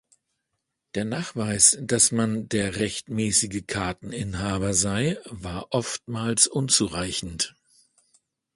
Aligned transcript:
Der 0.95 1.05
Nachweis, 1.05 1.77
dass 1.79 2.11
man 2.11 2.49
der 2.49 2.77
rechtmäßige 2.77 3.67
Karteninhaber 3.67 4.73
sei, 4.73 5.19
war 5.25 5.67
oftmals 5.69 6.47
unzureichend. 6.47 7.55